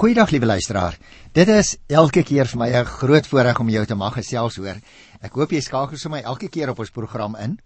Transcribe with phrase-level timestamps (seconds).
[0.00, 0.94] Goeiedag liewe luisteraar.
[1.36, 4.80] Dit is elke keer vir my 'n groot voorreg om jou te mag gesels hoor.
[5.20, 7.58] Ek hoop jy skakel my elke keer op ons program in.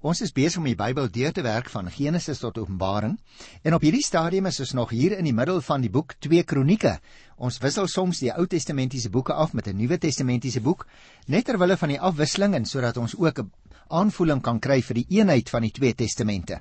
[0.00, 3.18] Ons is besig om die Bybel deur te werk van Genesis tot Openbaring
[3.64, 6.44] en op hierdie stadium is ons nog hier in die middel van die boek 2
[6.44, 7.00] Kronieke.
[7.36, 10.86] Ons wissel soms die Ou Testamentiese boeke af met 'n Nuwe Testamentiese boek
[11.26, 13.50] net ter wille van die afwisseling en sodat ons ook 'n
[13.90, 16.60] aanvoeling kan kry vir die eenheid van die twee testamente.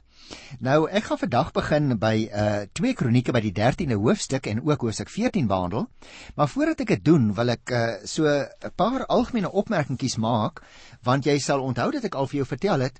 [0.60, 4.82] Nou ek gaan vandag begin by uh 2 Kronieke by die 13de hoofstuk en ook
[4.86, 5.88] hoofstuk 14 behandel.
[6.36, 10.62] Maar voordat ek dit doen, wil ek uh so 'n paar algemene opmerkingies maak
[11.04, 13.00] want jy sal onthou dat ek al vir jou vertel het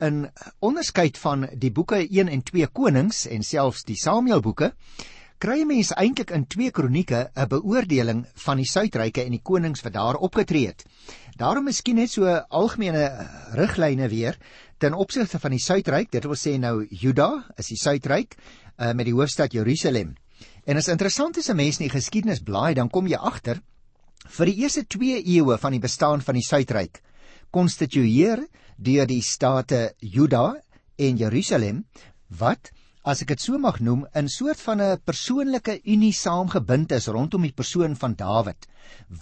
[0.00, 0.28] in
[0.60, 4.40] onderskeid van die boeke 1 en 2 Konings en selfs die Samuel
[5.38, 9.92] kry mense eintlik in 2 Kronieke 'n beoordeling van die suidryke en die konings wat
[9.92, 10.84] daar opgetree het.
[11.36, 14.36] Daarom miskien net so algemene riglyne weer
[14.78, 19.06] ten opsigte van die suidryk, dit wil sê nou Juda is die suidryk uh, met
[19.06, 20.16] die hoofstad Jerusalem.
[20.66, 23.60] En as interessant is 'n mens in die geskiedenis blaai, dan kom jy agter
[24.26, 27.02] vir die eerste 2 eeue van die bestaan van die suidryk
[27.50, 30.56] konstitueer deur die state Juda
[30.98, 31.84] en Jerusalem
[32.28, 32.70] wat
[33.08, 37.46] as ek dit so mag noem, in soort van 'n persoonlike unie saamgebind is rondom
[37.46, 38.68] die persoon van Dawid,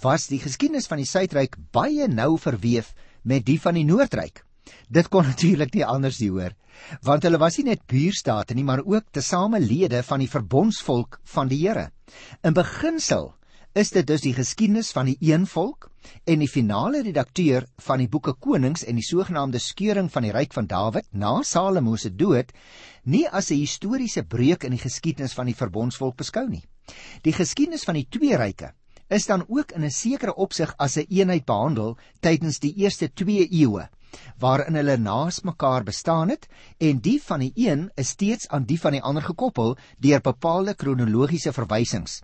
[0.03, 4.43] was die geskiedenis van die Suidryk baie nou verweef met die van die Noordryk.
[4.91, 6.57] Dit kon natuurlik nie anders nie hoor,
[7.03, 11.49] want hulle was nie net buurstate nie, maar ook tesame lede van die verbondsvolk van
[11.49, 11.91] die Here.
[12.43, 13.35] In beginsel
[13.77, 15.91] is dit dus die geskiedenis van die een volk
[16.25, 20.55] en die finale redakteur van die boeke Konings en die sogenaamde skeuring van die ryk
[20.57, 22.55] van Dawid na Salomo se dood
[23.05, 26.65] nie as 'n historiese breuk in die geskiedenis van die verbondsvolk beskou nie.
[27.23, 28.73] Die geskiedenis van die twee ryke
[29.11, 33.13] is dan ook in 'n sekere opsig as 'n een eenheid behandel tydens die eerste
[33.13, 33.89] 2 eeue
[34.39, 38.81] waarin hulle naas mekaar bestaan het en die van die een is steeds aan die
[38.81, 42.23] van die ander gekoppel deur bepaalde kronologiese verwysings.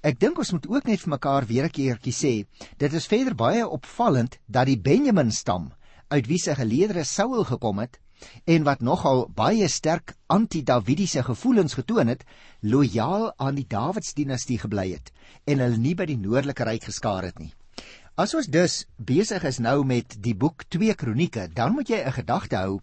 [0.00, 2.32] Ek dink ons moet ook net vir mekaar weer 'n keertjie sê,
[2.78, 5.72] dit is verder baie opvallend dat die Benjamin stam
[6.08, 8.00] uit wie se geleedere Saul gekom het
[8.46, 12.24] en wat nogal baie sterk anti-Davidiese gevoelens getoon het,
[12.60, 15.12] lojaal aan die Dawidsdinastie gebly het
[15.44, 17.52] en hulle nie by die noordelike ryk geskaar het nie.
[18.16, 22.12] As ons dus besig is nou met die boek 2 Kronieke, dan moet jy 'n
[22.12, 22.80] gedagte hou.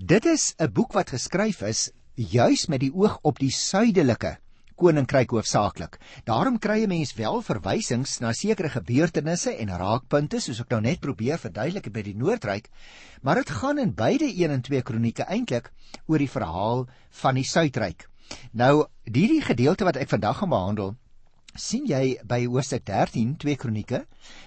[0.00, 4.38] Dit is 'n boek wat geskryf is juis met die oog op die suidelike
[4.78, 5.98] koninkryk hoofsaaklik.
[6.24, 11.00] Daarom kry 'n mens wel verwysings na sekere gebeurtenisse en raakpunte soos ek nou net
[11.00, 12.70] probeer verduidelik by die Noordryk,
[13.22, 15.72] maar dit gaan in beide 1 en 2 Kronieke eintlik
[16.06, 18.08] oor die verhaal van die Suidryk.
[18.52, 20.96] Nou, hierdie gedeelte wat ek vandag gaan behandel,
[21.56, 24.04] sien jy by hoofstuk 13 2 Kronieke.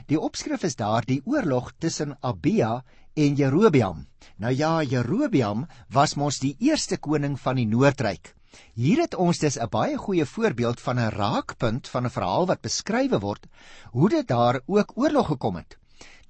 [0.08, 2.84] Die opskrif is daar die oorlog tussen Abia
[3.16, 4.06] en Jerobeam.
[4.38, 8.36] Nou ja, Jerobeam was mos die eerste koning van die Noordryk.
[8.73, 12.62] Hier het ons dus 'n baie goeie voorbeeld van 'n raakpunt van 'n verhaal wat
[12.62, 13.47] beskryf word
[13.91, 15.78] hoe dit daar ook oorlog gekom het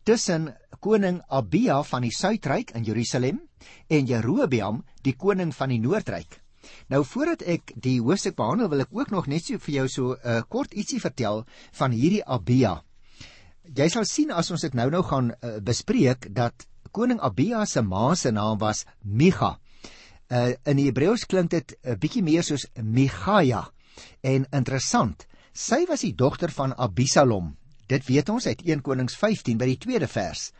[0.03, 3.41] tussen koning Abia van die Suidryk in Jerusalem
[3.87, 6.39] en Jerobeam die koning van die Noordryk.
[6.89, 10.13] Nou voordat ek die hoofstuk behandel wil ek ook nog net so vir jou so
[10.13, 12.81] 'n uh, kort ietsie vertel van hierdie Abia.
[13.75, 17.81] Jy sal sien as ons dit nou nou gaan uh, bespreek dat koning Abia se
[17.81, 19.59] ma se naam was Micha.
[20.31, 23.65] Uh in die Hebreëus klink dit 'n uh, bietjie meer soos Michaia.
[24.23, 27.57] En interessant, sy was die dogter van Abisalom.
[27.91, 30.51] Dit weet ons uit 1 Konings 15 by die tweede vers.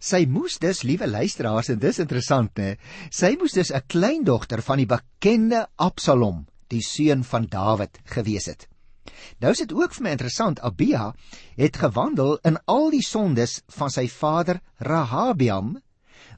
[0.00, 2.76] Sy moes dus, liewe luisteraars, en dis interessant, né?
[3.10, 8.66] Sy moes dus 'n kleindogter van die bekende Absalom, die seun van Dawid, gewees het.
[9.38, 11.14] Nou is dit ook vir my interessant, Abia
[11.56, 15.78] het gewandel in al die sondes van sy vader Rahabiam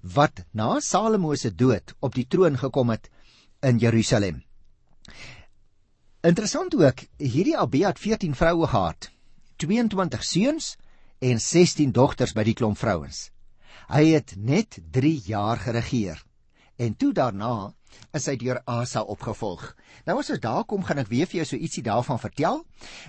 [0.03, 3.09] wat na Salomo se dood op die troon gekom het
[3.63, 4.43] in Jerusalem.
[6.23, 9.11] Interessant ook, hierdie Abia het 14 vroue gehad,
[9.57, 10.77] 22 seuns
[11.19, 13.31] en 16 dogters by die klomp vrouens.
[13.91, 16.23] Hy het net 3 jaar geregeer
[16.83, 17.73] en toe daarna
[18.17, 19.65] is hy deur Asa opgevolg.
[20.07, 22.63] Nou as ons daar kom, gaan ek weer vir jou so ietsie daarvan vertel,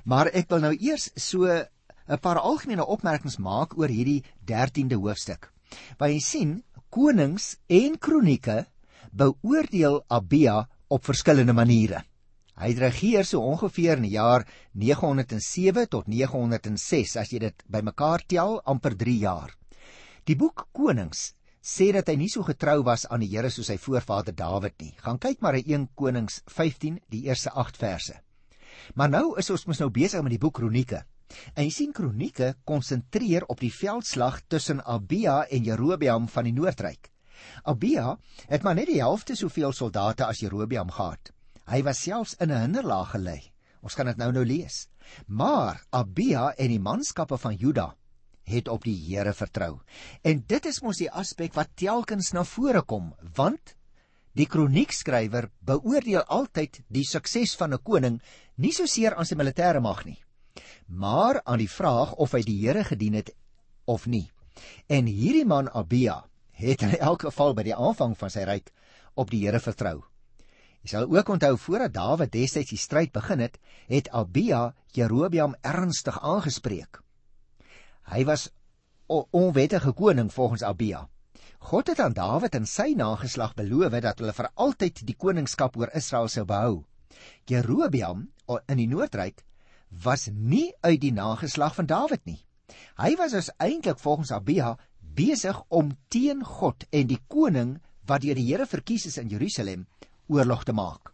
[0.05, 5.51] maar ek wil nou eers so 'n paar algemene opmerkings maak oor hierdie 13de hoofstuk.
[5.97, 6.63] Want jy sien,
[6.93, 8.67] konings en kronieke
[9.17, 10.59] beoordeel Abia
[10.93, 12.03] op verskillende maniere.
[12.53, 14.45] Hy het regeer so ongeveer in die jaar
[14.77, 19.55] 907 tot 906 as jy dit bymekaar tel amper 3 jaar.
[20.29, 21.31] Die boek Konings
[21.65, 24.93] sê dat hy nie so getrou was aan die Here soos sy voorvader Dawid nie.
[25.01, 28.19] Gaan kyk maar in 1 Konings 15 die eerste 8 verse.
[28.93, 31.01] Maar nou is ons mos nou besig met die boek Kronieke.
[31.55, 37.11] En jy sien kronieke konsentreer op die veldslag tussen Abia en Jerobeam van die Noordryk.
[37.63, 38.17] Abia
[38.47, 41.31] het maar net die helfte soveel soldate as Jerobeam gehad.
[41.67, 43.39] Hy was selfs in 'n hinderlaag gelê.
[43.81, 44.87] Ons gaan dit nou nou lees.
[45.27, 47.95] Maar Abia en die manskappe van Juda
[48.43, 49.79] het op die Here vertrou.
[50.21, 53.75] En dit is mos die aspek wat telkens na vore kom, want
[54.33, 58.21] die kroniekskrywer beoordeel altyd die sukses van 'n koning
[58.57, 60.17] nie so seer aan sy militêre mag nie,
[60.87, 63.33] maar aan die vraag of hy die Here gedien het
[63.85, 64.29] of nie.
[64.87, 68.71] En hierdie man Abia het in elk geval by die aanvang van sy ryk
[69.19, 70.01] op die Here vertrou.
[70.83, 73.55] Jy sal ook onthou voordat Dawid destyds die stryd begin het,
[73.87, 76.99] het Abia Jerobeam ernstig aangespreek.
[78.11, 78.49] Hy was
[79.07, 81.07] onwettige koning volgens Abia.
[81.63, 85.93] God het aan Dawid en sy nageslag beloof dat hulle vir altyd die koningskap oor
[85.95, 86.83] Israel sou behou.
[87.47, 88.27] Jerobeam
[88.67, 89.45] in die Noordryk
[90.01, 92.39] was nie uit die nageslag van Dawid nie.
[92.97, 98.35] Hy was dus eintlik volgens Abia besig om teen God en die koning wat deur
[98.35, 99.85] die Here verkies is in Jerusalem
[100.27, 101.11] oorlog te maak.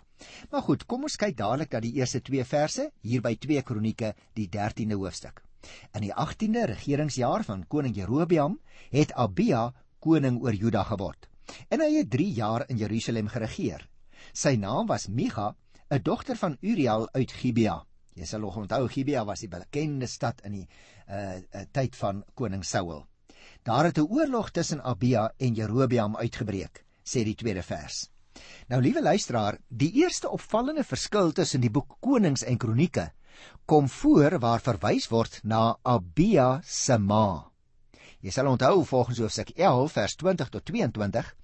[0.52, 4.14] Maar goed, kom ons kyk dadelik na die eerste 2 verse hier by 2 Kronieke,
[4.36, 5.44] die 13de hoofstuk.
[5.96, 8.60] In die 18de regeringsjaar van koning Jerobeam
[8.92, 11.28] het Abia koning oor Juda geword.
[11.70, 13.88] En hy het 3 jaar in Jerusalem geregeer.
[14.34, 15.56] Sy naam was Micha,
[15.90, 17.89] 'n dogter van Uriel uit Gibea.
[18.20, 22.24] Jy sal nog onthou Gibea was die bekende stad in die uh, uh tyd van
[22.36, 23.06] koning Saul.
[23.64, 28.10] Daar het 'n oorlog tussen Abia en Jerobeam uitgebreek, sê die tweede vers.
[28.68, 33.12] Nou liewe luisteraar, die eerste opvallende verskil tussen die boek Konings en Kronieke
[33.66, 37.52] kom voor waar verwys word na Abia se ma.
[38.20, 41.36] Jy sal onthou volgens Hoofstuk 11 vers 20 tot 22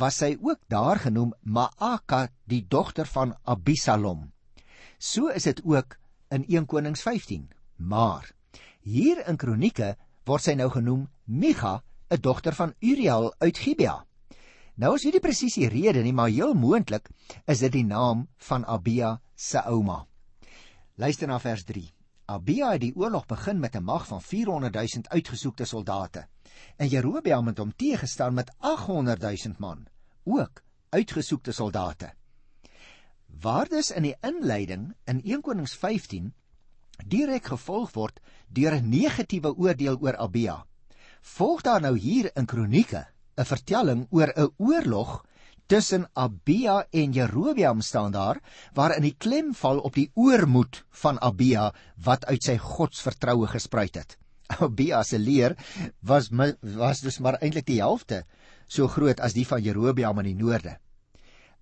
[0.00, 4.32] was sy ook daar genoem Maaka die dogter van Abisalom.
[4.98, 5.96] So is dit ook
[6.30, 7.48] in 1 Konings 15.
[7.76, 8.30] Maar
[8.80, 14.04] hier in Kronieke word sy nou genoem Micha, 'n dogter van Uriel uit Gibea.
[14.74, 17.08] Nou is hierdie presies die rede nie, maar heel moontlik
[17.46, 20.06] is dit die naam van Abia se ouma.
[20.94, 21.92] Luister na vers 3.
[22.26, 26.26] Abia het die oorlog begin met 'n mag van 400 000 uitgesoekte soldate.
[26.76, 29.86] En Jerobeam het hom teëgestaan met 800 000 man,
[30.24, 32.17] ook uitgesoekte soldate.
[33.40, 36.32] Waar dus in die inleiding in 1 Konings 15
[37.06, 40.66] direk gevolg word deur 'n negatiewe oordeel oor Abia,
[41.20, 45.24] volg daar nou hier in Kronieke 'n vertelling oor 'n oorlog
[45.66, 48.40] tussen Abia en Jerobeam staan daar
[48.74, 54.16] waarin die klem val op die oormoed van Abia wat uit sy godsvertroue gespruit het.
[54.64, 55.56] Abia se leer
[56.00, 56.30] was
[56.62, 58.24] was dus maar eintlik die helfte
[58.66, 60.78] so groot as die van Jerobeam in die noorde.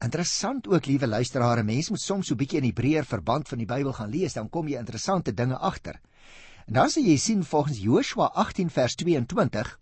[0.05, 3.67] Interessant ook, liewe luisteraars, mense moet soms so 'n bietjie in Hebreër verband van die
[3.67, 6.01] Bybel gaan lees, dan kom jy interessante dinge agter.
[6.67, 9.79] En dan sê jy sien volgens Joshua 18 vers 22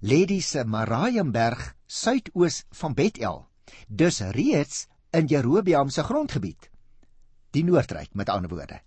[0.00, 3.46] lê die Samariumberg suidoos van Bethel
[3.88, 6.70] dus reeds in Jerobeam se grondgebied.
[7.50, 8.80] Die Noordryk met ander woorde.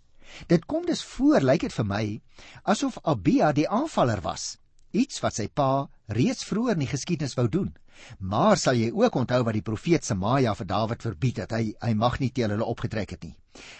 [0.47, 2.21] Dit kom dus voor, lyk dit vir my,
[2.63, 4.59] asof Abia die aanvaller was,
[4.91, 7.73] iets wat sy pa reeds vroeër in die geskiedenis wou doen.
[8.19, 11.93] Maar sal jy ook onthou wat die profeet Semaja vir Dawid verbied het, hy hy
[11.93, 13.35] mag nie teen hulle opgetrek het nie.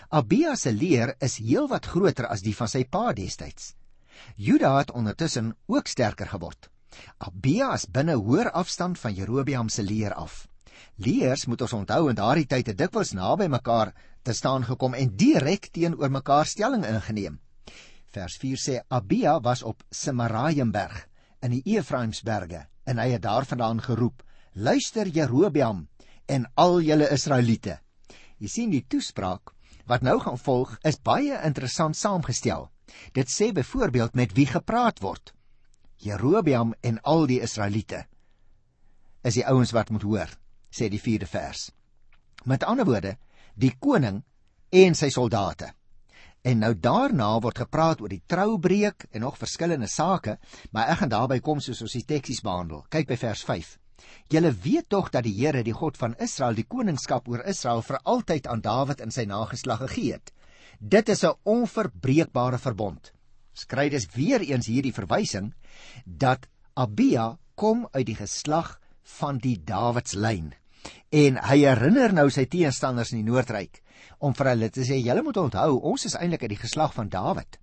[0.10, 3.74] Abia se leer is heelwat groter as die van sy pa destyds.
[4.36, 6.70] Juda het ondertussen ook sterker geword.
[7.18, 10.48] Abia is binne hoër afstand van Jerobeam se leer af.
[10.96, 15.16] Leers moet ons onthou in daardie tyd het dikwels naby mekaar te staan gekom en
[15.16, 17.40] direk teenoor mekaar stelling ingeneem.
[18.10, 21.06] Vers 4 sê Abia was op Semaraiemberg
[21.46, 24.24] in die Efraimsberge en hy het daarvandaan geroep:
[24.54, 25.88] "Luister Jerobeam
[26.26, 27.80] en al julle Israeliete."
[28.40, 29.54] Jy sien die toespraak
[29.86, 32.70] wat nou gaan volg is baie interessant saamgestel.
[33.14, 35.34] Dit sê byvoorbeeld met wie gepraat word.
[35.98, 38.06] Jerobeam en al die Israeliete
[39.22, 40.30] is die ouens wat moet hoor
[40.72, 41.72] sê die 4de vers.
[42.46, 43.18] Met ander woorde,
[43.56, 44.24] die koning
[44.70, 45.74] en sy soldate.
[46.42, 50.38] En nou daarna word gepraat oor die troubreek en nog verskillende sake,
[50.72, 52.86] maar ek gaan daarby kom soos ons die teksies behandel.
[52.90, 53.76] Kyk by vers 5.
[54.32, 58.00] Julle weet tog dat die Here, die God van Israel, die koningskap oor Israel vir
[58.04, 60.32] altyd aan Dawid en sy nageslag gegee het.
[60.80, 63.12] Dit is 'n onverbreekbare verbond.
[63.54, 65.54] Skryf dus weer eens hierdie verwysing
[66.06, 70.54] dat Abia kom uit die geslag van die Dawidslyn.
[71.10, 73.82] En hy herinner nou sy teenstanders in die Noordryk
[74.20, 77.10] om vir hulle te sê: "Julle moet onthou, ons is eintlik uit die geslag van
[77.10, 77.60] Dawid."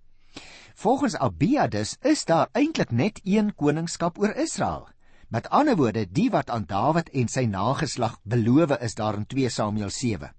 [0.75, 4.89] Volgens Abiadus is daar eintlik net een koningskap oor Israel.
[5.29, 9.49] Met ander woorde, die wat aan Dawid en sy nageslag beloof is daar in 2
[9.49, 10.35] Samuel 7.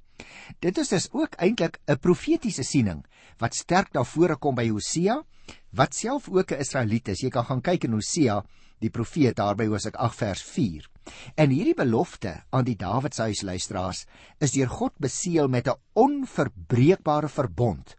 [0.59, 3.05] Dit is dus ook eintlik 'n profetiese siening
[3.37, 5.23] wat sterk na vore kom by Hosea,
[5.71, 7.21] wat self ook 'n Israeliet is.
[7.21, 8.45] Jy kan gaan kyk in Hosea,
[8.79, 10.89] die profeet daar by Hosea 8 vers 4.
[11.35, 14.05] En hierdie belofte aan die Dawidshuis luisteraars
[14.39, 17.95] is deur God beseël met 'n onverbreekbare verbond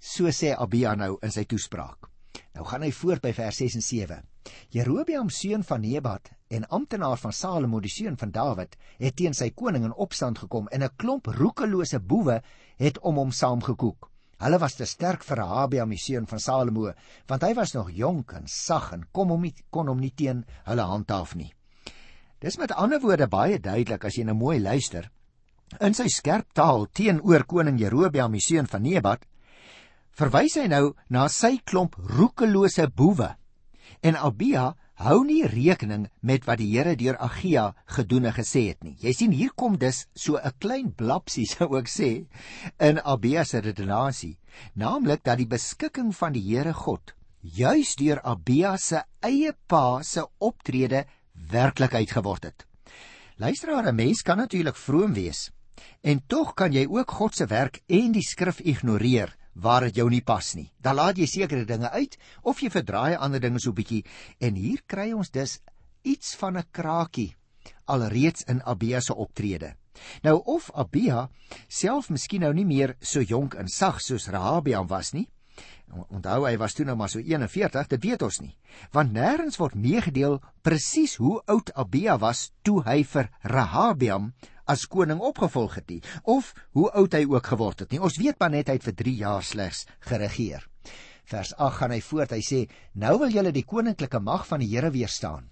[0.00, 2.08] So sê Abia nou in sy toespraak.
[2.56, 4.22] Nou gaan hy voort by vers 6 en 7.
[4.72, 9.50] Jerobeam seun van Nebat en amptenaar van Salomo die seun van Dawid het teen sy
[9.52, 12.40] koning in opstand gekom en 'n klomp roekelose boewe
[12.78, 14.09] het om hom saamgekoek.
[14.40, 16.94] Hulle was te sterk vir Rehabeam die seun van Salomo,
[17.28, 20.46] want hy was nog jonk en sag en kom hom nie kon hom nie teen
[20.68, 21.50] hulle handhaaf nie.
[22.40, 25.10] Dis met ander woorde baie duidelik as jy nou mooi luister.
[25.84, 29.26] In sy skerp taal teenoor koning Jerobeam die seun van Nebat
[30.16, 33.34] verwys hy nou na sy klomp roekelose boewe.
[34.00, 34.70] En Abia
[35.00, 38.96] hou nie rekening met wat die Here deur Agia gedoen en gesê het nie.
[39.00, 42.26] Jy sien hier kom dus so 'n klein blapsie sou ek sê
[42.78, 44.38] in Abia se redenasie,
[44.74, 50.26] naamlik dat die beskikking van die Here God juis deur Abia se eie pa se
[50.38, 52.66] optrede werklikheid geword het.
[53.36, 55.50] Luisteraar, 'n mens kan natuurlik vroom wees
[56.02, 60.08] en tog kan jy ook God se werk en die skrif ignoreer waar dit jou
[60.10, 60.70] nie pas nie.
[60.80, 64.04] Dan laat jy sekere dinge uit of jy verdraai ander dinge so bietjie
[64.40, 65.60] en hier kry ons dus
[66.02, 67.34] iets van 'n kraakie
[67.84, 69.74] alreeds in Abia se optrede.
[70.22, 71.28] Nou of Abia
[71.68, 75.28] self miskien nou nie meer so jonk en sag soos Rahabiam was nie.
[75.90, 78.52] Onthou hy was toe nou maar so 41, dit weet ons nie.
[78.94, 84.32] Want nêrens word meegedeel presies hoe oud Abia was toe hy vir Rahabiam
[84.70, 86.00] as koning opgevolg het nie
[86.30, 88.02] of hoe oud hy ook geword het nie.
[88.02, 90.66] Ons weet maar net hy het vir 3 jaar slegs geregeer.
[91.30, 92.34] Vers 8 gaan hy voort.
[92.34, 92.60] Hy sê:
[92.94, 95.50] "Nou wil julle die koninklike mag van die Here weerstaan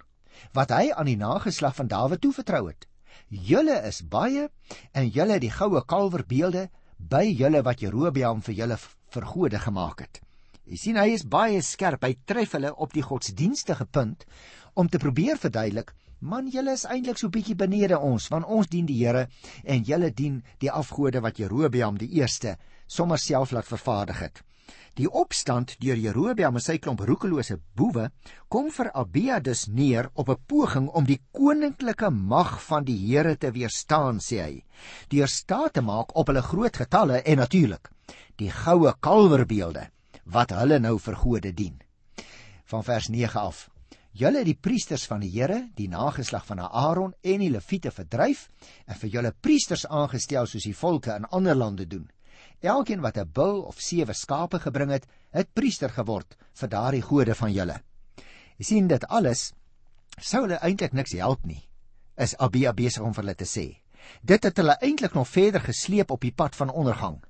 [0.55, 2.87] wat hy aan die nageslag van Dawid toevertrou het.
[3.29, 4.49] Julle is baie
[4.95, 8.79] en julle die goue kalverbeelde by julle wat Jerobeam vir julle
[9.11, 10.21] vergode gemaak het."
[10.69, 12.05] Jy sien hy is baie skerp.
[12.05, 14.27] Hy tref hulle op die godsdienstige punt
[14.75, 18.87] om te probeer verduidelik Man, julle is eintlik so bietjie benede ons, want ons dien
[18.89, 19.29] die Here
[19.63, 22.57] en julle dien die afgode wat Jerobeam die eerste
[22.91, 24.41] sommer self laat vervaardig het.
[24.99, 28.09] Die opstand deur Jerobeam en sy klomp roekelose boewe
[28.51, 33.37] kom vir Abia dus neer op 'n poging om die koninklike mag van die Here
[33.37, 34.65] te weerstaan, sê hy.
[35.09, 37.91] Deur staat te maak op hulle groot getalle en natuurlik
[38.37, 39.91] die goue kalverbeelde
[40.25, 41.79] wat hulle nou vir gode dien.
[42.65, 43.69] Van vers 9 af
[44.17, 48.49] Julle het die priesters van die Here, die nageslag van Aaron en die Lewiete verdryf
[48.87, 52.09] en vir julle priesters aangestel soos die volke in ander lande doen.
[52.61, 57.35] Elkeen wat 'n bul of sewe skape gebring het, het priester geword vir daardie gode
[57.35, 57.83] van julle.
[58.59, 59.53] Jy sien dit alles
[60.21, 61.63] sou hulle eintlik niks help nie.
[62.17, 63.77] Is Abia besig om vir hulle te sê.
[64.23, 67.21] Dit het hulle eintlik nog verder gesleep op die pad van ondergang,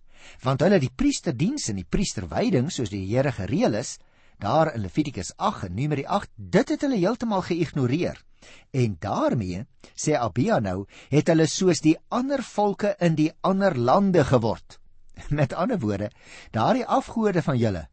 [0.43, 3.99] want hulle die priesterdiens en die priesterwyding soos die Here gereël is,
[4.39, 8.23] daar in Levitikus 8 en Numeri 8, dit het hulle heeltemal geïgnoreer.
[8.71, 9.65] En daarmee,
[9.95, 14.79] sê Abia nou, het hulle soos die ander volke in die ander lande geword.
[15.41, 16.11] Met ander woorde,
[16.55, 17.89] daardie afgode van julle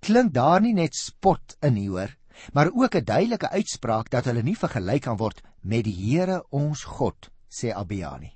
[0.00, 2.14] klink daar nie net spot in nie hoor,
[2.56, 6.84] maar ook 'n duidelike uitspraak dat hulle nie vergelyk kan word met die Here ons
[6.84, 8.32] God, sê Abia nie.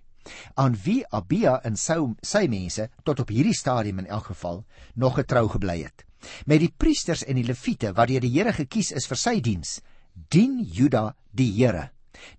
[0.55, 5.15] Aan wie Abia en sy sy mense tot op hierdie stadium in elk geval nog
[5.15, 6.05] getrou gebly het
[6.47, 9.81] met die priesters en die leviete wat deur die Here gekies is vir sy diens,
[10.31, 11.91] dien Juda die Here,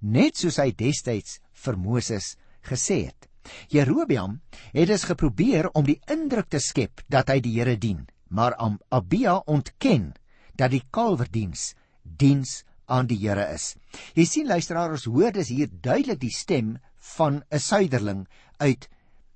[0.01, 3.29] net soos hy destyds vir Moses gesê het.
[3.69, 4.39] Jerobeam
[4.73, 8.57] het dus geprobeer om die indruk te skep dat hy die Here dien, maar
[8.89, 10.13] Abia ontken
[10.57, 11.73] dat die kalverdiens
[12.03, 13.75] diens aan die Here is.
[14.15, 16.77] Jy sien luisteraars, ons hoor dis hier duidelik die stem
[17.15, 18.27] van 'n suiderling
[18.57, 18.89] uit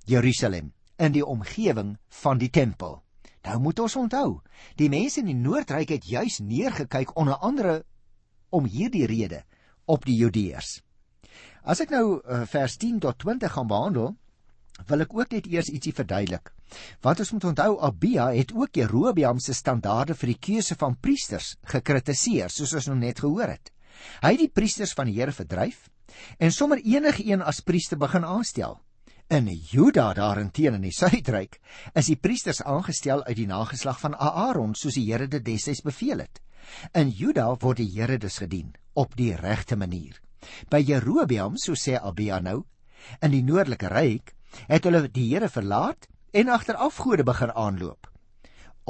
[0.05, 3.03] Jerusalem in die omgewing van die tempel.
[3.47, 4.39] Nou moet ons onthou,
[4.75, 7.83] die mense in die Noordryk het juis neergekyk onder andere
[8.49, 9.43] om hierdie rede
[9.85, 10.79] op die Judeërs.
[11.63, 14.13] As ek nou uh, vers 10 tot 20 gaan behandel,
[14.87, 16.51] wil ek ook net eers ietsie verduidelik.
[17.03, 21.55] Want ons moet onthou Abia het ook Jerobeam se standaarde vir die keuse van priesters
[21.71, 23.71] gekritiseer, soos ons nou net gehoor het.
[24.23, 25.87] Hy het die priesters van die Here verdryf
[26.39, 28.79] en sommer enige een as priester begin aanstel.
[29.29, 31.59] In Juda daarenteen in die suidryk
[31.93, 36.23] is die priesters aangestel uit die nageslag van Aaron soos die Here dit destyds beveel
[36.23, 36.39] het.
[36.97, 40.17] In Juda word die Here dus gedien op die regte manier.
[40.73, 42.63] By Jerobeam, so sê Abia nou,
[43.21, 44.33] in die noordelike ryk,
[44.65, 48.09] het hulle die Here verlaat en agter afgode begin aanloop.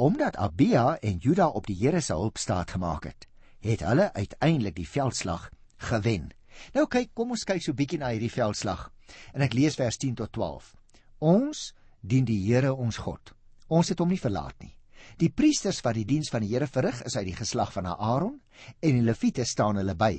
[0.00, 3.28] Omdat Abia en Juda op die Here se hulp staat gemaak het,
[3.60, 6.30] het hulle uiteindelik die veldslag gewen.
[6.74, 8.88] Nou kyk, kom ons kyk so bietjie na hierdie veldslag.
[9.34, 10.74] En ek lees vers 10 tot 12.
[11.20, 13.34] Ons dien die Here ons God.
[13.68, 14.74] Ons het hom nie verlaat nie.
[15.20, 18.38] Die priesters wat die diens van die Here verrig, is uit die geslag van Aaron
[18.80, 20.14] en die leviete staan hulle by.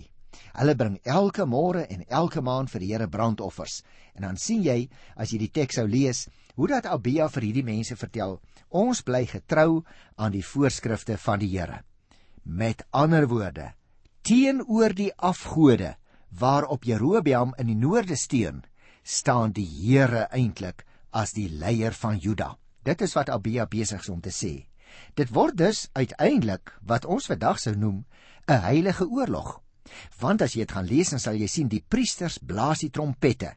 [0.55, 3.81] Hulle bring elke môre en elke maand vir die Here brandoffers.
[4.15, 7.67] En dan sien jy, as jy die teks sou lees, hoe dat Abia vir hierdie
[7.67, 9.83] mense vertel, ons bly getrou
[10.17, 11.81] aan die voorskrifte van die Here.
[12.43, 13.71] Met ander woorde,
[14.25, 15.95] teenoor die afgode
[16.39, 18.63] waarop Jerobeam in die noorde steun,
[19.03, 22.55] staan die Here eintlik as die leier van Juda.
[22.83, 24.67] Dit is wat Abia besig is om te sê.
[25.15, 28.05] Dit word dus uiteindelik wat ons vandag sou noem
[28.47, 29.61] 'n heilige oorlog.
[30.19, 33.55] Want as jy dit gaan lees, dan sal jy sien die priesters blaas die trompette.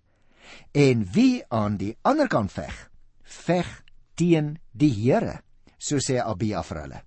[0.72, 2.90] En wie aan die ander kant veg,
[3.22, 3.82] veg
[4.14, 5.42] teen die Here,
[5.78, 7.02] so sê Abia vir hulle.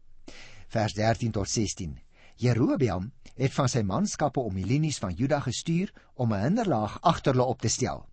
[0.67, 2.06] Vers 13 tot 16.
[2.37, 7.33] Jerobeam het van sy manskappe om die linies van Juda gestuur om 'n hinderlaag agter
[7.33, 8.05] hulle op te stel.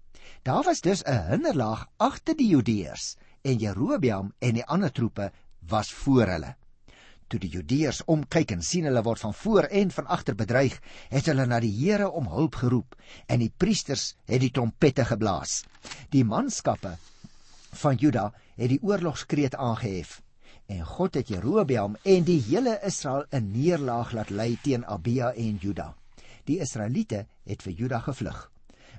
[0.42, 5.32] Daar was dus 'n hinderlaag agter die Judeërs en Jerobeam en die ander troepe
[5.68, 6.56] was voor hulle.
[7.26, 11.26] Toe die Judeërs omkyk en sien hulle word van voor en van agter bedreig, het
[11.26, 15.64] hulle na die Here om hulp geroep en die priesters het die trompette geblaas.
[16.08, 16.96] Die manskappe
[17.72, 20.22] van Juda het die oorlogskreet aangehef
[20.66, 25.56] en God het Jerobeam en die hele Israel 'n neerlaag laat lei teen Abia en
[25.56, 25.94] Juda.
[26.44, 28.50] Die Israeliete het vir Juda gevlug,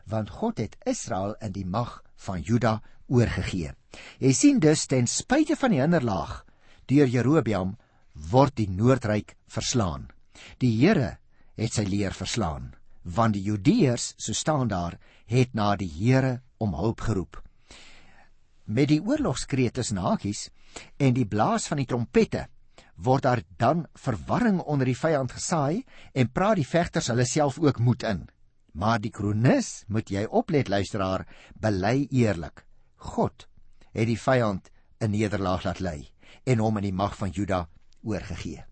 [0.06, 3.74] want God het Israel in die mag van Juda oorgegee.
[4.20, 6.46] Jy sien dus ten spyte van die hinderlaag
[6.86, 7.78] deur Jerobeam
[8.32, 10.10] word die Noordryk verslaan.
[10.58, 11.18] Die Here
[11.56, 16.74] het sy leer verslaan, want die Judeërs, so staan daar, het na die Here om
[16.74, 17.45] hulp geroep.
[18.66, 20.50] Met die oorlogskreet tussen hakies
[20.98, 22.48] en die blaas van die trompette
[22.96, 27.80] word daar dan verwarring onder die vyand gesaai en praat die vegters hulle self ook
[27.80, 28.26] moed in.
[28.74, 32.66] Maar die kronikus, moet jy oplet luisteraar, bely eerlik.
[32.98, 33.48] God
[33.94, 36.10] het die vyand 'n nederlaag laat lei
[36.46, 37.68] en hom in die mag van Juda
[38.04, 38.66] oorgegee.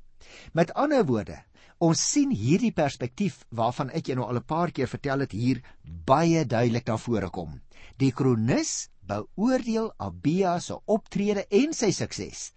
[0.53, 1.43] Met ander woorde,
[1.77, 5.61] ons sien hierdie perspektief waarvan ek jou nou al 'n paar keer vertel het hier
[5.83, 7.61] baie duidelik na vore kom.
[7.97, 12.51] Die kronikus beoordeel Abia se optrede en sy sukses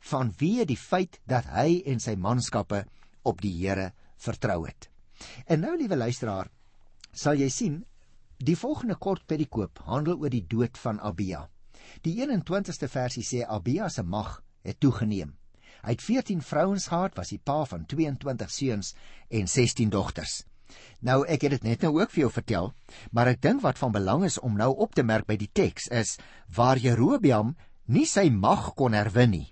[0.00, 2.84] vanweë die feit dat hy en sy manskappe
[3.28, 4.88] op die Here vertrou het.
[5.46, 6.48] En nou liewe luisteraar,
[7.12, 7.80] sal jy sien
[8.40, 11.44] die volgende kort perikoop handel oor die dood van Abia.
[12.04, 15.36] Die 21ste versie sê Abia se mag het toegeneem.
[15.80, 18.94] Hy het 14 vrouens gehad, was die pa van 22 seuns
[19.28, 20.42] en 16 dogters.
[21.00, 22.72] Nou ek het dit net nou ook vir jou vertel,
[23.10, 25.88] maar ek dink wat van belang is om nou op te merk by die teks
[25.88, 26.18] is
[26.56, 27.56] waar Jerobeam
[27.86, 29.48] nie sy mag kon herwin nie.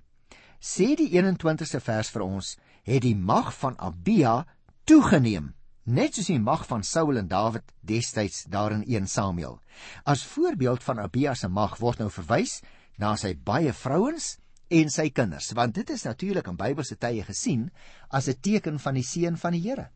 [0.59, 4.43] Sê die 21ste vers vir ons, het die mag van Abia
[4.89, 5.53] toegeneem,
[5.89, 9.59] net soos die mag van Saul en Dawid destyds daar in 1 Samuel.
[10.05, 12.61] As voorbeeld van Abia se mag word nou verwys
[12.99, 14.37] na sy baie vrouens
[14.69, 17.71] en sy kinders, want dit is natuurlik in Bybelse tye gesien
[18.11, 19.91] as 'n teken van die seën van die Here.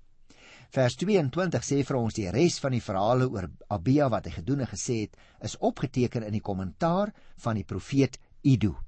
[0.73, 4.63] Vers 22 sê vir ons die res van die verhale oor Abia wat hy gedoen
[4.65, 7.11] en gesê het, is opgeteken in die kommentaar
[7.45, 8.79] van die profeet Ido.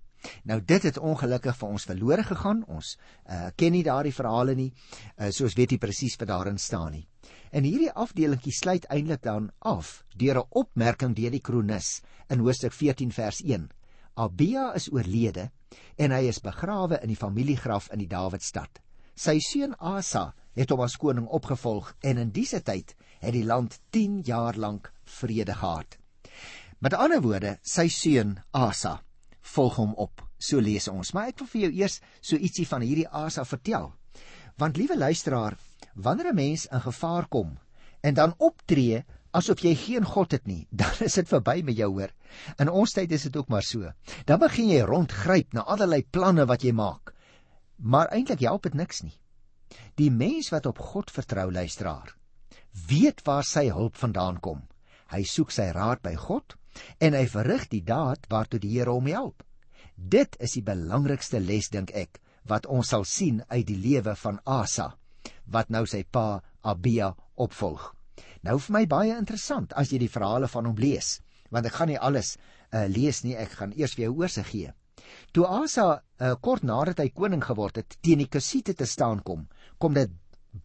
[0.48, 2.62] Nou dit het ongelukkig vir ons verlore gegaan.
[2.72, 6.94] Ons uh, ken nie daardie verhale nie, uh, soos weet jy presies wat daarin staan
[6.96, 7.02] nie.
[7.52, 12.72] En hierdie afdelingkie sluit eintlik dan af deur 'n opmerking deur die kronikus in Hoofstuk
[12.72, 13.68] 14 vers 1.
[14.16, 15.50] Abia is oorlede
[15.98, 18.80] en hy is begrawe in die familiegraf in die Dawidstad.
[19.14, 23.78] Sy seun Asa het hom as koning opgevolg en in dise tyd het die land
[23.90, 25.98] 10 jaar lank vrede gehad.
[26.78, 29.00] Met ander woorde, sy seun Asa
[29.54, 30.22] volg hom op.
[30.38, 33.92] So lees ons, maar ek wil vir jou eers so ietsie van hierdie Asa vertel.
[34.60, 35.56] Want liewe luisteraar,
[35.94, 37.58] wanneer 'n mens in gevaar kom
[38.02, 41.90] en dan optree asof jy geen God het nie, dan is dit verby met jou
[41.90, 42.12] hoor.
[42.58, 43.92] In ons tyd is dit ook maar so.
[44.26, 47.14] Dan begin jy rondgryp na allerlei planne wat jy maak.
[47.76, 49.16] Maar eintlik help dit niks nie.
[49.98, 52.14] Die mens wat op God vertrou, luisteraar,
[52.88, 54.64] weet waar sy hulp vandaan kom.
[55.12, 56.56] Hy soek sy raad by God
[56.98, 59.44] en hy verrig die daad waartoe die Here hom help.
[59.94, 62.18] Dit is die belangrikste les dink ek
[62.50, 64.94] wat ons sal sien uit die lewe van Asa
[65.46, 67.92] wat nou sy pa Abia opvolg.
[68.44, 71.18] Nou vir my baie interessant as jy die verhale van hom lees,
[71.52, 74.72] want ek gaan nie alles uh, lees nie, ek gaan eers vir jou oorsig gee.
[75.36, 79.46] Toe Asa uh, kort nadat hy koning geword het, teen die Kusite te staan kom,
[79.84, 80.12] kom dit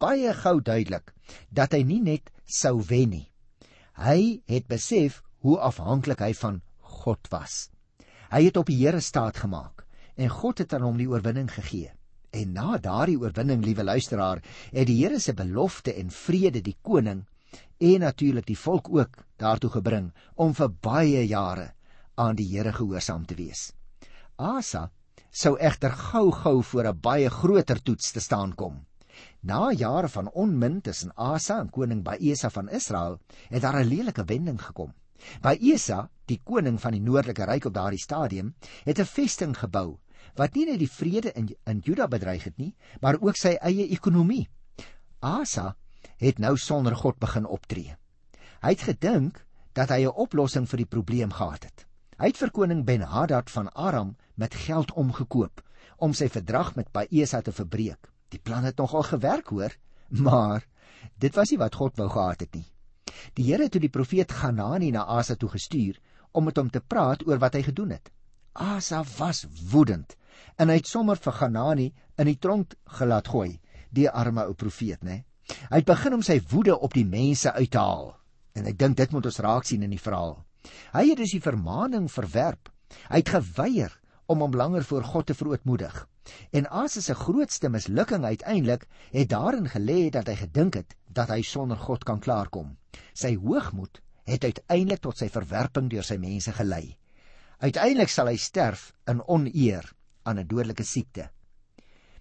[0.00, 1.12] baie gou duidelik
[1.52, 3.26] dat hy nie net sou wen nie.
[4.00, 6.60] Hy het besef hoe afhanklik hy van
[7.02, 7.68] God was.
[8.32, 9.84] Hy het op die Here staat gemaak
[10.16, 11.92] en God het aan hom die oorwinning gegee.
[12.30, 14.40] En na daardie oorwinning, liewe luisteraar,
[14.72, 17.26] het die Here se belofte en vrede die koning
[17.80, 21.72] en natuurlik die volk ook daartoe gebring om vir baie jare
[22.16, 23.72] aan die Here gehoorsaam te wees.
[24.38, 24.88] Asa
[25.30, 28.86] sou egter gou-gou voor 'n baie groter toets te staan kom.
[29.40, 34.24] Na jare van onmin tussen Asa en koning Baesa van Israel, het daar 'n lelike
[34.24, 34.92] wending gekom.
[35.40, 38.54] Baesa, die koning van die noordelike ryk op daardie stadium,
[38.84, 39.98] het 'n vesting gebou
[40.36, 43.88] wat nie net die vrede in in Juda bedreig het nie, maar ook sy eie
[43.88, 44.48] ekonomie.
[45.20, 45.76] Asa
[46.20, 47.96] het nou sonder God begin optree.
[48.60, 51.86] Hy het gedink dat hy 'n oplossing vir die probleem gehad het.
[52.18, 55.62] Hy het vir koning Ben-Hadad van Aram met geld omgekoop
[55.96, 58.10] om sy verdrag met Baesa te verbreek.
[58.30, 59.74] Die plan het nogal gewerk, hoor,
[60.08, 60.66] maar
[61.18, 62.66] dit was nie wat God wou gehad het nie.
[63.34, 65.98] Die Here het toe die profeet Ganani na Asa toe gestuur
[66.32, 68.10] om met hom te praat oor wat hy gedoen het.
[68.52, 70.16] Asa was woedend
[70.56, 73.58] en hy het sommer vir Ganani in die tronk gelaat gooi,
[73.90, 75.24] die arme ou profeet, né?
[75.70, 78.14] Hy het begin om sy woede op die mense uit te haal
[78.58, 80.36] en ek dink dit moet ons raak sien in die verhaal.
[80.94, 82.70] Hy het dus die vermaaning verwerp.
[83.08, 83.94] Hy het geweier
[84.30, 85.94] om hom langer voor God te verootmoedig.
[86.52, 91.42] En Asa se grootste mislukking uiteindelik het daarin gelê dat hy gedink het dat hy
[91.42, 92.76] sonder God kan klaarkom.
[93.14, 96.96] Sy hoogmoed het uiteindelik tot sy verwerping deur sy mense gelei.
[97.60, 101.30] Uiteindelik sal hy sterf in oneer aan 'n dodelike siekte.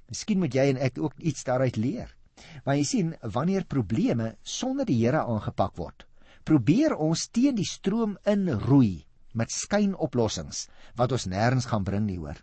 [0.09, 2.15] Miskien moet jy en ek ook iets daaruit leer.
[2.63, 6.07] Want jy sien, wanneer probleme sonder die Here aangepak word,
[6.43, 12.39] probeer ons teen die stroom inroei met skynoplossings wat ons nêrens gaan bring nie hoor.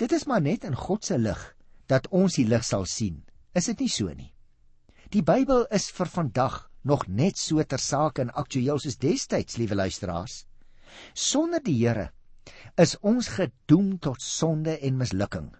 [0.00, 1.40] Dit is maar net in God se lig
[1.86, 3.22] dat ons die lig sal sien.
[3.54, 4.32] Is dit nie so nie?
[5.12, 9.76] Die Bybel is vir vandag nog net so ter sake en aktueel soos destyds, liewe
[9.76, 10.44] luisteraars.
[11.14, 12.10] Sonder die Here
[12.80, 15.50] is ons gedoem tot sonde en mislukking.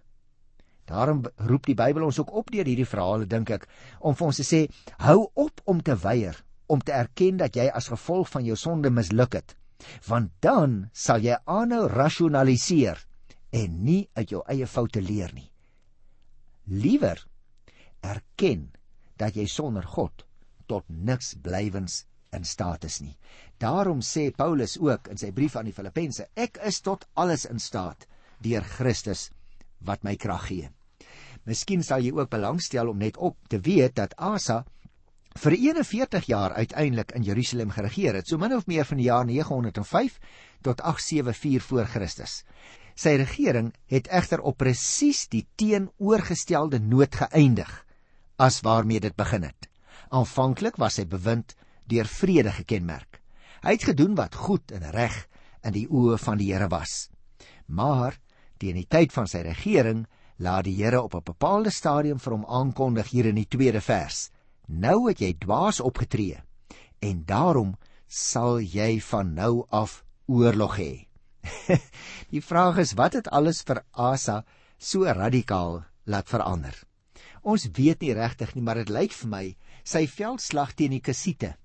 [0.89, 3.67] Daarom roep die Bybel ons ook op deur hierdie verhale dink ek
[4.01, 4.65] om vir ons te sê
[5.05, 6.41] hou op om te weier
[6.73, 9.55] om te erken dat jy as gevolg van jou sonde misluk het
[10.07, 12.99] want dan sal jy aanhou rasionaliseer
[13.53, 15.49] en nie uit jou eie foute leer nie.
[16.65, 17.21] Liewer
[18.01, 18.71] erken
[19.21, 20.25] dat jy sonder God
[20.67, 23.13] tot niks blywens in staat is nie.
[23.61, 27.61] Daarom sê Paulus ook in sy brief aan die Filippense: Ek is tot alles in
[27.61, 28.07] staat
[28.43, 29.29] deur Christus
[29.85, 30.69] wat my krag gee.
[31.45, 34.63] Miskien sal jy ook belangstel om net op te weet dat Asa
[35.43, 39.25] vir 41 jaar uiteindelik in Jerusalem geregeer het, so min of meer van die jaar
[39.25, 40.19] 905
[40.63, 42.43] tot 874 voor Christus.
[42.95, 47.71] Sy regering het egter op presies die teenoorgestelde noot geëindig
[48.37, 49.69] as waarmee dit begin het.
[50.09, 51.55] Aanvanklik was sy bewind
[51.89, 53.21] deur vrede gekenmerk.
[53.63, 55.15] Hy het gedoen wat goed en reg
[55.63, 57.09] in die oë van die Here was.
[57.67, 58.17] Maar
[58.59, 60.05] teen die tyd van sy regering
[60.43, 64.29] laat die Here op 'n bepaalde stadium vir hom aankondig hier in die tweede vers:
[64.67, 66.41] Nou het jy dwaas opgetree
[66.99, 67.75] en daarom
[68.07, 71.07] sal jy van nou af oorlog hê.
[72.33, 74.43] die vraag is wat het alles vir Asa
[74.77, 76.75] so radikaal laat verander?
[77.43, 79.45] Ons weet nie regtig nie, maar dit lyk vir my
[79.83, 81.55] sy veldslag teen die Kassiete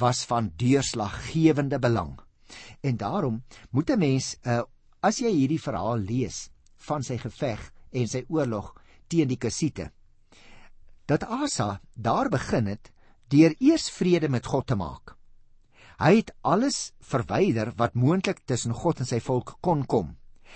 [0.00, 2.16] was van deurslaggewende belang.
[2.80, 4.62] En daarom moet 'n mens uh,
[5.00, 8.74] as jy hierdie verhaal lees van sy geveg en sy oorlog
[9.08, 9.90] teen die Kassiete
[11.10, 12.92] dat Asa daar begin het
[13.28, 15.16] deur eers vrede met God te maak.
[16.00, 20.14] Hy het alles verwyder wat moontlik tussen God en sy volk kon kom.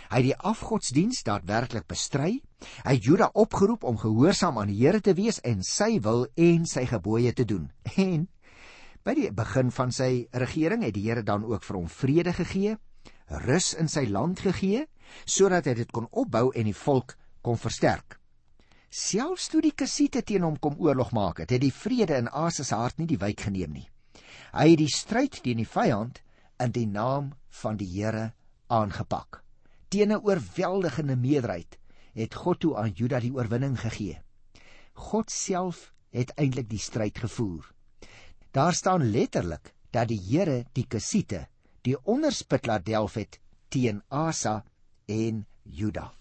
[0.09, 2.39] Hy het die afgodsdiens daadwerklik bestry.
[2.87, 6.65] Hy het Juda opgeroep om gehoorsaam aan die Here te wees en sy wil en
[6.65, 7.69] sy gebooie te doen.
[8.01, 8.25] En
[9.05, 12.79] by die begin van sy regering het die Here dan ook vir hom vrede gegee,
[13.45, 14.87] rus in sy land gegee,
[15.29, 18.17] sodat hy dit kon opbou en die volk kon versterk.
[18.89, 22.65] Selfs toe die Kassiete teen hom kom oorlog maak het, het die vrede in Asa
[22.65, 23.91] se hart nie die wyk geneem nie.
[24.55, 26.21] Hy het die stryd teen die vyand
[26.63, 28.29] in die naam van die Here
[28.71, 29.43] aangepak.
[29.91, 31.79] Teen 'n oorweldigende meerderheid
[32.15, 34.23] het God toe aan Juda die oorwinning gegee.
[34.95, 37.67] God self het eintlik die stryd gevoer.
[38.53, 41.49] Daar staan letterlik dat die Here die Kassiete,
[41.83, 44.65] die onderspit laat delf het teen Asa
[45.07, 46.13] en Juda.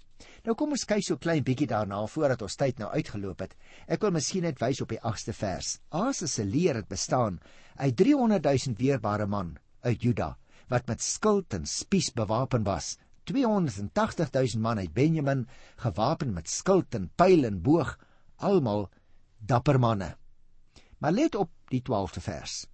[0.44, 3.54] Nou kom ons kyk so klein bietjie daarna voordat ons tyd nou uitgeloop het.
[3.88, 5.78] Ek wil miskien net wys op die 8ste vers.
[5.88, 7.38] Asa se leer het bestaan
[7.80, 9.54] uit 300 000 weerbare man
[9.88, 10.34] uit Juda
[10.72, 12.98] wat met skild en spies bewapen was.
[13.32, 15.46] 280 000 man uit Benjamin
[15.80, 17.96] gewapen met skild en pyl en boog,
[18.44, 18.90] almal
[19.40, 20.12] dapper manne.
[21.00, 22.66] Maar let op die 12de vers.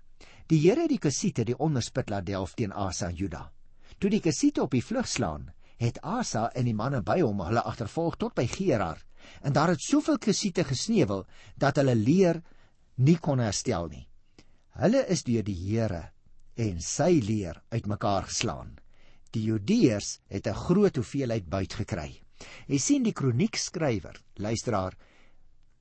[0.50, 3.52] Die Here het die Kassiete die onderspit laat delf teen Asa en Juda.
[4.00, 7.64] Toe die Kassiete op die vlug slaan, het Asa en die manne by hom hulle
[7.64, 9.00] agtervolg tot by Gerar
[9.44, 11.26] en daar het soveel gesiete gesneuwel
[11.58, 12.42] dat hulle leer
[13.00, 14.06] nie kon herstel nie.
[14.80, 16.10] Hulle is deur die Here
[16.60, 18.76] en sy leer uitmekaar geslaan.
[19.32, 22.22] Die Judeërs het 'n groot hoeveelheid buit gekry.
[22.68, 24.96] Jy sien die kroniekskrywer, luisteraar,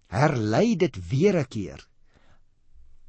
[0.09, 1.89] herlei dit weer 'n keer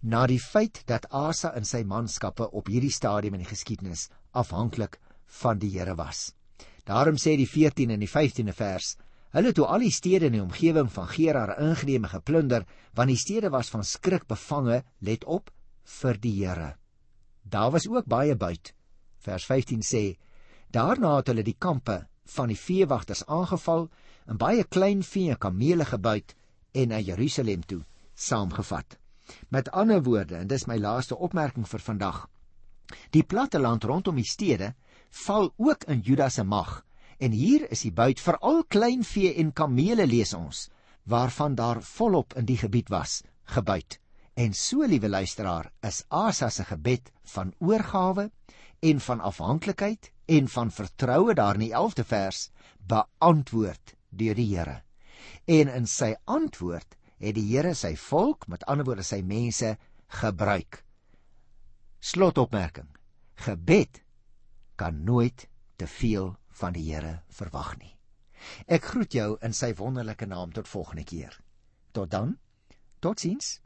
[0.02, 5.00] na die feit dat Asa en sy manskappe op hierdie stadium in die geskiedenis afhanklik
[5.42, 6.34] van die Here was.
[6.90, 8.96] Daarom sê die 14 en die 15de vers:
[9.36, 12.66] Hulle toe al die stede in die omgewing van Gerar ingeneem en geplunder,
[12.98, 15.52] want die stede was van skrik bevange, let op
[16.02, 16.72] vir die Here.
[17.44, 18.74] Daar was ook baie buit.
[19.22, 20.18] Vers 15 sê:
[20.74, 23.90] Daarna het hulle die kampe van die veewagters aangeval
[24.26, 26.36] en baie klein vee en kamele gebuit
[26.74, 27.84] en na Jerusalem toe
[28.16, 28.98] saamgevat.
[29.50, 32.26] Met ander woorde, en dis my laaste opmerking vir vandag.
[33.14, 34.74] Die platte land rondom die stede
[35.10, 36.86] val ook in Juda se mag.
[37.18, 40.70] En hier is die buit veral klein vee en kamele lees ons,
[41.04, 44.00] waarvan daar volop in die gebied was, gebuit.
[44.34, 48.30] En so liewe luisteraar, is Asa se gebed van oorgawe
[48.80, 52.50] en van afhanklikheid en van vertroue daar in die 11de vers
[52.88, 54.82] beantwoord deur die Here.
[55.46, 59.76] En in sy antwoord het die Here sy volk, met ander woorde sy mense,
[60.22, 60.84] gebruik.
[62.00, 62.88] Slotopmerking.
[63.36, 64.02] Gebed
[64.80, 67.92] kan nooit te veel van die Here verwag nie.
[68.72, 71.36] Ek groet jou in sy wonderlike naam tot volgende keer.
[71.92, 72.38] Tot dan.
[73.04, 73.58] Totsiens.